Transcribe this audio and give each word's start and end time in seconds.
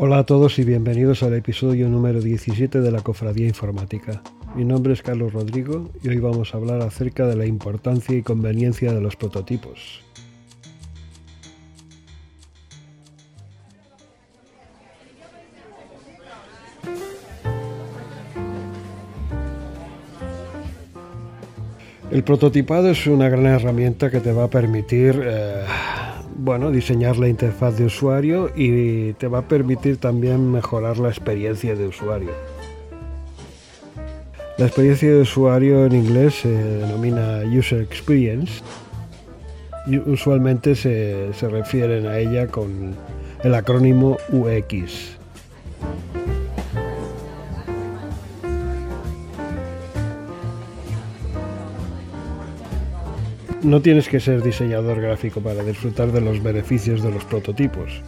Hola 0.00 0.18
a 0.18 0.26
todos 0.26 0.60
y 0.60 0.64
bienvenidos 0.64 1.24
al 1.24 1.34
episodio 1.34 1.88
número 1.88 2.20
17 2.20 2.80
de 2.80 2.90
la 2.92 3.00
Cofradía 3.00 3.48
Informática. 3.48 4.22
Mi 4.54 4.64
nombre 4.64 4.92
es 4.92 5.02
Carlos 5.02 5.32
Rodrigo 5.32 5.90
y 6.02 6.08
hoy 6.08 6.18
vamos 6.18 6.54
a 6.54 6.56
hablar 6.56 6.82
acerca 6.82 7.26
de 7.26 7.34
la 7.34 7.46
importancia 7.46 8.16
y 8.16 8.22
conveniencia 8.22 8.92
de 8.92 9.00
los 9.00 9.16
prototipos. 9.16 10.07
El 22.10 22.24
prototipado 22.24 22.88
es 22.90 23.06
una 23.06 23.28
gran 23.28 23.44
herramienta 23.44 24.10
que 24.10 24.20
te 24.20 24.32
va 24.32 24.44
a 24.44 24.48
permitir 24.48 25.20
eh, 25.22 25.62
bueno, 26.36 26.70
diseñar 26.70 27.18
la 27.18 27.28
interfaz 27.28 27.76
de 27.76 27.84
usuario 27.84 28.50
y 28.56 29.12
te 29.14 29.28
va 29.28 29.40
a 29.40 29.42
permitir 29.42 29.98
también 29.98 30.50
mejorar 30.50 30.96
la 30.96 31.08
experiencia 31.08 31.74
de 31.74 31.86
usuario. 31.86 32.30
La 34.56 34.66
experiencia 34.66 35.10
de 35.10 35.20
usuario 35.20 35.84
en 35.84 35.92
inglés 35.92 36.36
se 36.36 36.48
denomina 36.48 37.42
User 37.44 37.82
Experience 37.82 38.62
y 39.86 39.98
usualmente 39.98 40.74
se, 40.76 41.34
se 41.34 41.48
refieren 41.48 42.06
a 42.06 42.18
ella 42.18 42.46
con 42.46 42.94
el 43.44 43.54
acrónimo 43.54 44.16
UX. 44.30 45.17
No 53.62 53.82
tienes 53.82 54.08
que 54.08 54.20
ser 54.20 54.40
diseñador 54.40 55.00
gráfico 55.00 55.40
para 55.40 55.64
disfrutar 55.64 56.12
de 56.12 56.20
los 56.20 56.40
beneficios 56.40 57.02
de 57.02 57.10
los 57.10 57.24
prototipos. 57.24 58.02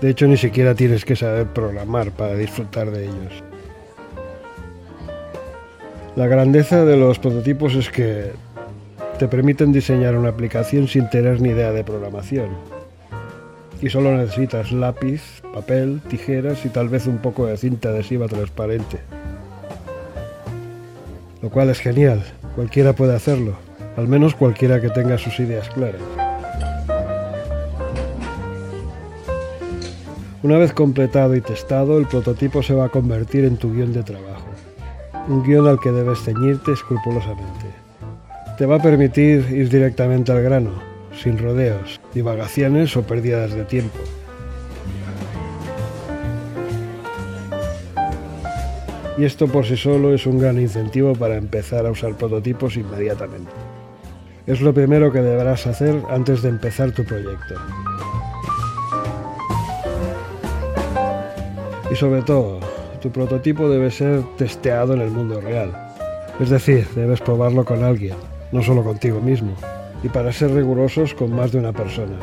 De 0.00 0.10
hecho, 0.10 0.28
ni 0.28 0.36
siquiera 0.36 0.76
tienes 0.76 1.04
que 1.04 1.16
saber 1.16 1.48
programar 1.48 2.12
para 2.12 2.36
disfrutar 2.36 2.92
de 2.92 3.06
ellos. 3.06 3.42
La 6.14 6.28
grandeza 6.28 6.84
de 6.84 6.96
los 6.96 7.18
prototipos 7.18 7.74
es 7.74 7.90
que 7.90 8.30
te 9.18 9.26
permiten 9.26 9.72
diseñar 9.72 10.16
una 10.16 10.28
aplicación 10.28 10.86
sin 10.86 11.10
tener 11.10 11.40
ni 11.40 11.48
idea 11.48 11.72
de 11.72 11.82
programación. 11.82 12.50
Y 13.82 13.90
solo 13.90 14.16
necesitas 14.16 14.70
lápiz, 14.70 15.42
papel, 15.52 16.00
tijeras 16.08 16.64
y 16.64 16.68
tal 16.68 16.88
vez 16.88 17.08
un 17.08 17.18
poco 17.18 17.46
de 17.46 17.56
cinta 17.56 17.88
adhesiva 17.88 18.28
transparente. 18.28 18.98
Lo 21.42 21.50
cual 21.50 21.68
es 21.70 21.80
genial, 21.80 22.22
cualquiera 22.54 22.92
puede 22.92 23.16
hacerlo 23.16 23.65
al 23.96 24.08
menos 24.08 24.34
cualquiera 24.34 24.80
que 24.80 24.90
tenga 24.90 25.18
sus 25.18 25.40
ideas 25.40 25.68
claras. 25.70 26.02
Una 30.42 30.58
vez 30.58 30.72
completado 30.72 31.34
y 31.34 31.40
testado, 31.40 31.98
el 31.98 32.06
prototipo 32.06 32.62
se 32.62 32.74
va 32.74 32.84
a 32.84 32.88
convertir 32.88 33.44
en 33.44 33.56
tu 33.56 33.72
guion 33.72 33.92
de 33.92 34.02
trabajo, 34.02 34.46
un 35.28 35.42
guion 35.42 35.66
al 35.66 35.80
que 35.80 35.90
debes 35.90 36.20
ceñirte 36.22 36.72
escrupulosamente. 36.72 37.66
Te 38.56 38.66
va 38.66 38.76
a 38.76 38.82
permitir 38.82 39.46
ir 39.50 39.68
directamente 39.68 40.30
al 40.30 40.42
grano, 40.42 40.70
sin 41.12 41.38
rodeos, 41.38 42.00
divagaciones 42.14 42.96
o 42.96 43.02
pérdidas 43.02 43.54
de 43.54 43.64
tiempo. 43.64 43.98
Y 49.18 49.24
esto 49.24 49.48
por 49.48 49.64
sí 49.64 49.76
solo 49.76 50.14
es 50.14 50.26
un 50.26 50.38
gran 50.38 50.60
incentivo 50.60 51.14
para 51.14 51.36
empezar 51.36 51.86
a 51.86 51.90
usar 51.90 52.14
prototipos 52.14 52.76
inmediatamente. 52.76 53.50
Es 54.46 54.60
lo 54.60 54.72
primero 54.72 55.10
que 55.10 55.20
deberás 55.20 55.66
hacer 55.66 56.00
antes 56.08 56.40
de 56.40 56.50
empezar 56.50 56.92
tu 56.92 57.04
proyecto. 57.04 57.56
Y 61.90 61.96
sobre 61.96 62.22
todo, 62.22 62.60
tu 63.00 63.10
prototipo 63.10 63.68
debe 63.68 63.90
ser 63.90 64.22
testeado 64.36 64.94
en 64.94 65.00
el 65.00 65.10
mundo 65.10 65.40
real. 65.40 65.72
Es 66.38 66.50
decir, 66.50 66.86
debes 66.94 67.20
probarlo 67.20 67.64
con 67.64 67.82
alguien, 67.82 68.14
no 68.52 68.62
solo 68.62 68.84
contigo 68.84 69.20
mismo, 69.20 69.52
y 70.04 70.08
para 70.08 70.32
ser 70.32 70.52
rigurosos 70.52 71.12
con 71.12 71.34
más 71.34 71.50
de 71.50 71.58
una 71.58 71.72
persona. 71.72 72.16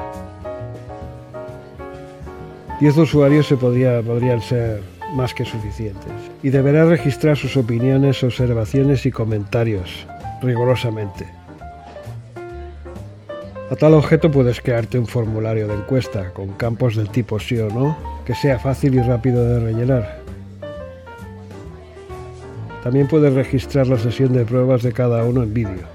Diez 2.79 2.95
usuarios 2.95 3.47
se 3.47 3.57
podrían 3.57 4.41
ser 4.41 4.81
más 5.13 5.33
que 5.33 5.43
suficientes, 5.43 6.13
y 6.41 6.51
deberás 6.51 6.87
registrar 6.87 7.35
sus 7.35 7.57
opiniones, 7.57 8.23
observaciones 8.23 9.05
y 9.05 9.11
comentarios 9.11 10.07
rigurosamente. 10.41 11.42
A 13.71 13.75
tal 13.75 13.93
objeto 13.93 14.29
puedes 14.29 14.59
crearte 14.61 14.99
un 14.99 15.07
formulario 15.07 15.67
de 15.67 15.75
encuesta 15.75 16.31
con 16.33 16.49
campos 16.53 16.95
del 16.95 17.09
tipo 17.09 17.39
sí 17.39 17.57
o 17.57 17.69
no, 17.69 17.97
que 18.25 18.35
sea 18.35 18.59
fácil 18.59 18.95
y 18.95 19.01
rápido 19.01 19.43
de 19.45 19.59
rellenar. 19.61 20.19
También 22.83 23.07
puedes 23.07 23.33
registrar 23.33 23.87
la 23.87 23.97
sesión 23.97 24.33
de 24.33 24.43
pruebas 24.43 24.83
de 24.83 24.91
cada 24.91 25.23
uno 25.23 25.43
en 25.43 25.53
vídeo. 25.53 25.87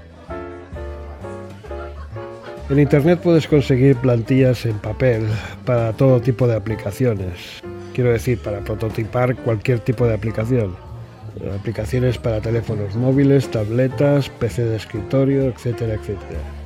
En 2.69 2.79
Internet 2.79 3.19
puedes 3.23 3.47
conseguir 3.47 3.95
plantillas 3.97 4.65
en 4.65 4.77
papel 4.79 5.27
para 5.65 5.93
todo 5.93 6.19
tipo 6.19 6.47
de 6.47 6.55
aplicaciones. 6.55 7.61
Quiero 7.93 8.11
decir, 8.11 8.39
para 8.39 8.61
prototipar 8.61 9.35
cualquier 9.35 9.79
tipo 9.79 10.07
de 10.07 10.15
aplicación. 10.15 10.75
Aplicaciones 11.57 12.17
para 12.17 12.41
teléfonos 12.41 12.95
móviles, 12.95 13.49
tabletas, 13.49 14.29
PC 14.29 14.65
de 14.65 14.75
escritorio, 14.75 15.43
etcétera, 15.43 15.93
etcétera. 15.93 16.58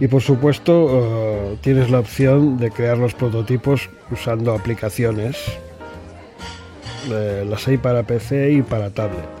Y 0.00 0.06
por 0.06 0.22
supuesto 0.22 0.88
eh, 0.90 1.56
tienes 1.60 1.90
la 1.90 1.98
opción 1.98 2.58
de 2.58 2.70
crear 2.70 2.98
los 2.98 3.14
prototipos 3.14 3.90
usando 4.10 4.54
aplicaciones. 4.54 5.36
Eh, 7.10 7.44
las 7.48 7.66
hay 7.66 7.78
para 7.78 8.02
PC 8.04 8.52
y 8.52 8.62
para 8.62 8.90
tablet. 8.90 9.38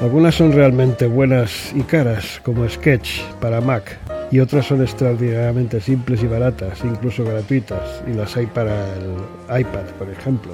Algunas 0.00 0.36
son 0.36 0.52
realmente 0.52 1.06
buenas 1.06 1.72
y 1.74 1.82
caras, 1.82 2.40
como 2.44 2.68
Sketch 2.68 3.20
para 3.40 3.60
Mac, 3.60 3.98
y 4.30 4.38
otras 4.38 4.66
son 4.66 4.80
extraordinariamente 4.80 5.80
simples 5.80 6.22
y 6.22 6.28
baratas, 6.28 6.84
incluso 6.84 7.24
gratuitas, 7.24 8.02
y 8.06 8.12
las 8.12 8.36
hay 8.36 8.46
para 8.46 8.94
el 8.94 9.60
iPad, 9.60 9.86
por 9.98 10.08
ejemplo. 10.08 10.52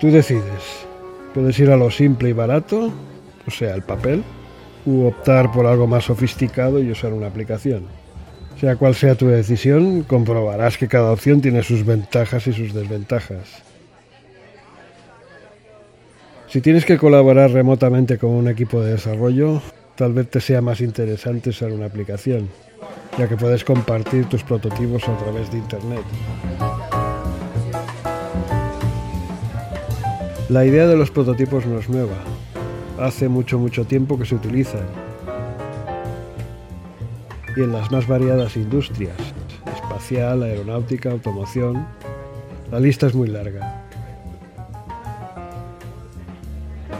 Tú 0.00 0.10
decides. 0.10 0.84
Puedes 1.32 1.58
ir 1.60 1.70
a 1.70 1.76
lo 1.76 1.90
simple 1.90 2.30
y 2.30 2.32
barato, 2.32 2.92
o 3.46 3.50
sea, 3.50 3.74
el 3.74 3.82
papel, 3.82 4.24
u 4.86 5.06
optar 5.06 5.52
por 5.52 5.66
algo 5.66 5.86
más 5.86 6.04
sofisticado 6.04 6.80
y 6.80 6.90
usar 6.90 7.12
una 7.12 7.26
aplicación. 7.26 7.86
Sea 8.60 8.76
cual 8.76 8.94
sea 8.94 9.14
tu 9.14 9.26
decisión, 9.26 10.02
comprobarás 10.02 10.78
que 10.78 10.88
cada 10.88 11.10
opción 11.10 11.40
tiene 11.40 11.62
sus 11.62 11.84
ventajas 11.84 12.46
y 12.46 12.52
sus 12.52 12.72
desventajas. 12.72 13.62
Si 16.48 16.60
tienes 16.60 16.84
que 16.84 16.98
colaborar 16.98 17.50
remotamente 17.50 18.16
con 18.16 18.30
un 18.30 18.46
equipo 18.48 18.80
de 18.80 18.92
desarrollo, 18.92 19.60
tal 19.96 20.12
vez 20.12 20.30
te 20.30 20.40
sea 20.40 20.60
más 20.60 20.80
interesante 20.80 21.50
usar 21.50 21.72
una 21.72 21.86
aplicación, 21.86 22.48
ya 23.18 23.28
que 23.28 23.36
puedes 23.36 23.64
compartir 23.64 24.26
tus 24.26 24.44
prototipos 24.44 25.08
a 25.08 25.16
través 25.18 25.50
de 25.50 25.58
Internet. 25.58 26.04
La 30.48 30.64
idea 30.64 30.86
de 30.86 30.96
los 30.96 31.10
prototipos 31.10 31.66
no 31.66 31.80
es 31.80 31.88
nueva, 31.88 32.22
hace 32.98 33.28
mucho, 33.28 33.58
mucho 33.58 33.84
tiempo 33.84 34.18
que 34.18 34.24
se 34.24 34.34
utilizan. 34.34 34.82
Y 37.56 37.62
en 37.62 37.72
las 37.72 37.90
más 37.90 38.06
variadas 38.06 38.56
industrias, 38.56 39.16
espacial, 39.76 40.42
aeronáutica, 40.42 41.10
automoción, 41.10 41.86
la 42.70 42.80
lista 42.80 43.06
es 43.06 43.14
muy 43.14 43.28
larga. 43.28 43.82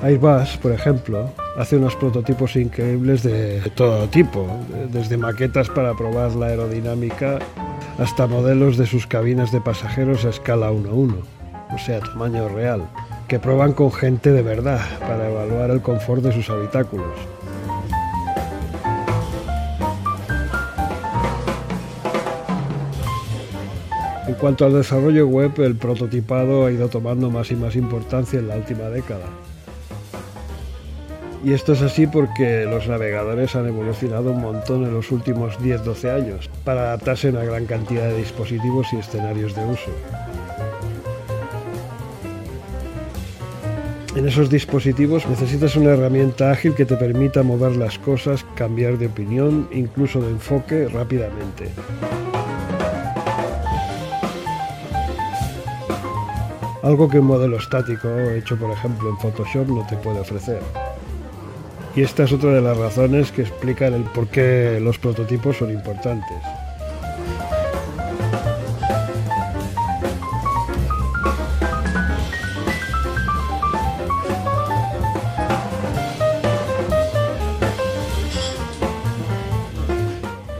Airbus, 0.02 0.58
por 0.58 0.72
ejemplo, 0.72 1.30
hace 1.56 1.76
unos 1.76 1.96
prototipos 1.96 2.56
increíbles 2.56 3.22
de 3.22 3.60
todo 3.74 4.06
tipo, 4.08 4.46
desde 4.92 5.16
maquetas 5.16 5.70
para 5.70 5.94
probar 5.94 6.32
la 6.32 6.46
aerodinámica 6.46 7.38
hasta 7.98 8.26
modelos 8.26 8.76
de 8.76 8.86
sus 8.86 9.06
cabinas 9.06 9.50
de 9.50 9.60
pasajeros 9.60 10.24
a 10.24 10.30
escala 10.30 10.70
1-1, 10.70 11.14
o 11.74 11.78
sea, 11.78 12.00
tamaño 12.00 12.48
real 12.48 12.82
que 13.28 13.38
prueban 13.38 13.72
con 13.72 13.92
gente 13.92 14.32
de 14.32 14.42
verdad 14.42 14.80
para 15.00 15.28
evaluar 15.28 15.70
el 15.70 15.80
confort 15.80 16.22
de 16.22 16.32
sus 16.32 16.50
habitáculos. 16.50 17.14
En 24.26 24.34
cuanto 24.34 24.64
al 24.64 24.72
desarrollo 24.72 25.26
web, 25.26 25.52
el 25.58 25.76
prototipado 25.76 26.66
ha 26.66 26.70
ido 26.70 26.88
tomando 26.88 27.30
más 27.30 27.50
y 27.50 27.56
más 27.56 27.76
importancia 27.76 28.38
en 28.38 28.48
la 28.48 28.56
última 28.56 28.84
década. 28.84 29.26
Y 31.44 31.52
esto 31.52 31.74
es 31.74 31.82
así 31.82 32.06
porque 32.06 32.64
los 32.64 32.88
navegadores 32.88 33.54
han 33.54 33.68
evolucionado 33.68 34.30
un 34.30 34.40
montón 34.40 34.84
en 34.84 34.94
los 34.94 35.12
últimos 35.12 35.58
10-12 35.60 36.10
años 36.10 36.50
para 36.64 36.84
adaptarse 36.84 37.28
a 37.28 37.30
una 37.32 37.44
gran 37.44 37.66
cantidad 37.66 38.08
de 38.08 38.16
dispositivos 38.16 38.90
y 38.94 38.96
escenarios 38.96 39.54
de 39.54 39.64
uso. 39.66 39.90
En 44.16 44.28
esos 44.28 44.48
dispositivos 44.48 45.26
necesitas 45.26 45.74
una 45.74 45.90
herramienta 45.90 46.52
ágil 46.52 46.74
que 46.74 46.84
te 46.84 46.96
permita 46.96 47.42
mover 47.42 47.74
las 47.74 47.98
cosas, 47.98 48.46
cambiar 48.54 48.96
de 48.96 49.06
opinión, 49.06 49.68
incluso 49.72 50.20
de 50.20 50.30
enfoque 50.30 50.88
rápidamente. 50.88 51.68
Algo 56.84 57.08
que 57.08 57.18
un 57.18 57.26
modelo 57.26 57.56
estático 57.56 58.08
hecho 58.08 58.56
por 58.56 58.70
ejemplo 58.70 59.08
en 59.10 59.16
Photoshop 59.16 59.68
no 59.68 59.84
te 59.86 59.96
puede 59.96 60.20
ofrecer. 60.20 60.60
Y 61.96 62.02
esta 62.02 62.22
es 62.22 62.32
otra 62.32 62.52
de 62.52 62.60
las 62.60 62.76
razones 62.76 63.32
que 63.32 63.42
explican 63.42 63.94
el 63.94 64.02
por 64.02 64.28
qué 64.28 64.78
los 64.80 64.98
prototipos 64.98 65.56
son 65.56 65.70
importantes. 65.70 66.38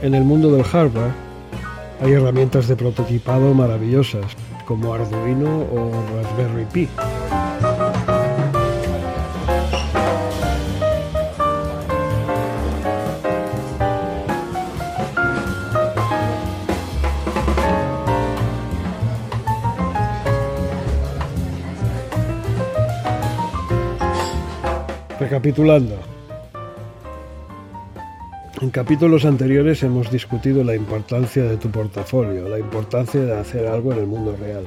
En 0.05 0.13
el 0.13 0.23
mundo 0.23 0.51
del 0.51 0.63
hardware 0.63 1.13
hay 1.99 2.11
herramientas 2.11 2.67
de 2.67 2.75
prototipado 2.75 3.55
maravillosas, 3.55 4.23
como 4.67 4.93
Arduino 4.93 5.61
o 5.61 5.91
Raspberry 6.15 6.65
Pi. 6.71 6.87
Recapitulando, 25.19 25.95
en 28.65 28.71
capítulos 28.71 29.25
anteriores 29.25 29.83
hemos 29.83 30.09
discutido 30.09 30.63
la 30.63 30.75
importancia 30.75 31.43
de 31.43 31.55
tu 31.57 31.69
portafolio, 31.69 32.49
la 32.49 32.57
importancia 32.57 33.21
de 33.21 33.37
hacer 33.37 33.67
algo 33.67 33.91
en 33.91 33.99
el 33.99 34.07
mundo 34.07 34.35
real. 34.35 34.63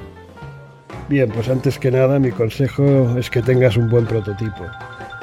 Bien, 1.09 1.29
pues 1.29 1.49
antes 1.49 1.77
que 1.77 1.91
nada 1.91 2.17
mi 2.17 2.31
consejo 2.31 3.17
es 3.17 3.29
que 3.29 3.41
tengas 3.41 3.75
un 3.75 3.89
buen 3.89 4.05
prototipo. 4.05 4.63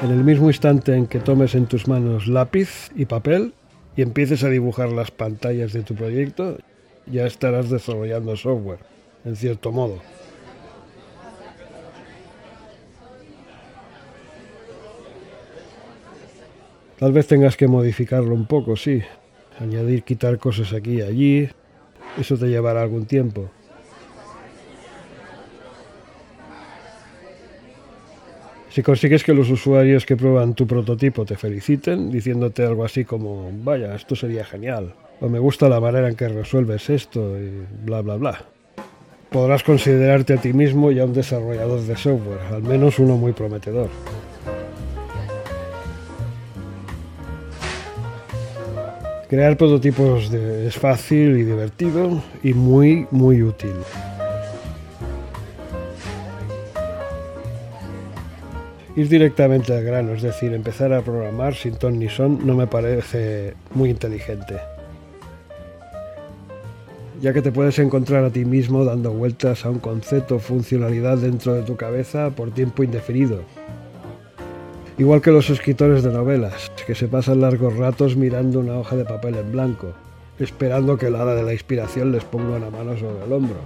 En 0.02 0.10
el 0.10 0.22
mismo 0.22 0.48
instante 0.48 0.94
en 0.94 1.06
que 1.06 1.20
tomes 1.20 1.54
en 1.54 1.64
tus 1.64 1.88
manos 1.88 2.26
lápiz 2.26 2.90
y 2.94 3.06
papel 3.06 3.54
y 3.96 4.02
empieces 4.02 4.44
a 4.44 4.50
dibujar 4.50 4.90
las 4.92 5.10
pantallas 5.10 5.72
de 5.72 5.82
tu 5.82 5.94
proyecto, 5.94 6.58
ya 7.06 7.24
estarás 7.24 7.70
desarrollando 7.70 8.36
software, 8.36 8.80
en 9.24 9.36
cierto 9.36 9.72
modo. 9.72 10.02
Tal 16.98 17.12
vez 17.12 17.26
tengas 17.26 17.56
que 17.56 17.68
modificarlo 17.68 18.34
un 18.34 18.46
poco, 18.46 18.76
sí. 18.76 19.02
Añadir, 19.60 20.02
quitar 20.02 20.38
cosas 20.38 20.72
aquí 20.72 20.98
y 20.98 21.02
allí. 21.02 21.48
Eso 22.18 22.38
te 22.38 22.46
llevará 22.46 22.82
algún 22.82 23.04
tiempo. 23.06 23.50
Si 28.70 28.82
consigues 28.82 29.24
que 29.24 29.32
los 29.32 29.48
usuarios 29.48 30.04
que 30.04 30.16
prueban 30.16 30.54
tu 30.54 30.66
prototipo 30.66 31.24
te 31.24 31.36
feliciten, 31.36 32.10
diciéndote 32.10 32.62
algo 32.62 32.84
así 32.84 33.06
como, 33.06 33.50
vaya, 33.64 33.94
esto 33.94 34.14
sería 34.14 34.44
genial, 34.44 34.92
o 35.22 35.30
me 35.30 35.38
gusta 35.38 35.66
la 35.70 35.80
manera 35.80 36.10
en 36.10 36.14
que 36.14 36.28
resuelves 36.28 36.90
esto, 36.90 37.38
y 37.40 37.64
bla, 37.86 38.02
bla, 38.02 38.16
bla, 38.16 38.44
podrás 39.30 39.62
considerarte 39.62 40.34
a 40.34 40.36
ti 40.42 40.52
mismo 40.52 40.92
ya 40.92 41.06
un 41.06 41.14
desarrollador 41.14 41.80
de 41.80 41.96
software, 41.96 42.40
al 42.52 42.62
menos 42.64 42.98
uno 42.98 43.16
muy 43.16 43.32
prometedor. 43.32 43.88
Crear 49.28 49.56
prototipos 49.56 50.32
es 50.32 50.76
fácil 50.76 51.36
y 51.36 51.42
divertido 51.42 52.22
y 52.44 52.54
muy, 52.54 53.08
muy 53.10 53.42
útil. 53.42 53.74
Ir 58.94 59.08
directamente 59.08 59.74
al 59.74 59.82
grano, 59.82 60.12
es 60.12 60.22
decir, 60.22 60.54
empezar 60.54 60.92
a 60.92 61.02
programar 61.02 61.56
sin 61.56 61.74
ton 61.74 61.98
ni 61.98 62.08
son, 62.08 62.46
no 62.46 62.54
me 62.54 62.68
parece 62.68 63.54
muy 63.74 63.90
inteligente. 63.90 64.58
Ya 67.20 67.32
que 67.32 67.42
te 67.42 67.50
puedes 67.50 67.80
encontrar 67.80 68.22
a 68.22 68.30
ti 68.30 68.44
mismo 68.44 68.84
dando 68.84 69.12
vueltas 69.12 69.64
a 69.64 69.70
un 69.70 69.80
concepto 69.80 70.36
o 70.36 70.38
funcionalidad 70.38 71.18
dentro 71.18 71.54
de 71.54 71.62
tu 71.62 71.74
cabeza 71.74 72.30
por 72.30 72.52
tiempo 72.52 72.84
indefinido, 72.84 73.42
Igual 74.98 75.20
que 75.20 75.30
los 75.30 75.50
escritores 75.50 76.02
de 76.02 76.10
novelas, 76.10 76.72
que 76.86 76.94
se 76.94 77.06
pasan 77.06 77.42
largos 77.42 77.76
ratos 77.76 78.16
mirando 78.16 78.60
una 78.60 78.78
hoja 78.78 78.96
de 78.96 79.04
papel 79.04 79.34
en 79.34 79.52
blanco, 79.52 79.92
esperando 80.38 80.96
que 80.96 81.08
el 81.08 81.16
hada 81.16 81.34
de 81.34 81.42
la 81.42 81.52
inspiración 81.52 82.12
les 82.12 82.24
ponga 82.24 82.56
una 82.56 82.70
mano 82.70 82.96
sobre 82.96 83.24
el 83.26 83.32
hombro. 83.32 83.58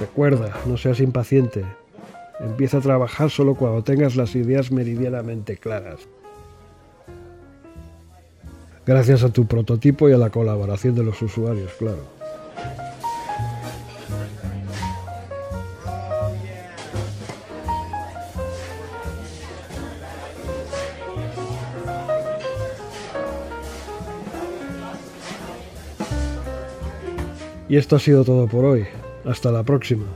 Recuerda, 0.00 0.50
no 0.64 0.78
seas 0.78 1.00
impaciente. 1.00 1.64
Empieza 2.40 2.78
a 2.78 2.80
trabajar 2.80 3.28
solo 3.28 3.54
cuando 3.54 3.84
tengas 3.84 4.16
las 4.16 4.34
ideas 4.34 4.72
meridianamente 4.72 5.58
claras. 5.58 6.08
Gracias 8.86 9.22
a 9.24 9.28
tu 9.28 9.46
prototipo 9.46 10.08
y 10.08 10.14
a 10.14 10.16
la 10.16 10.30
colaboración 10.30 10.94
de 10.94 11.04
los 11.04 11.20
usuarios, 11.20 11.70
claro. 11.78 12.17
Y 27.68 27.76
esto 27.76 27.96
ha 27.96 27.98
sido 27.98 28.24
todo 28.24 28.46
por 28.46 28.64
hoy. 28.64 28.86
Hasta 29.24 29.52
la 29.52 29.62
próxima. 29.62 30.06